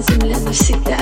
Земля 0.00 0.38
навсегда. 0.40 0.96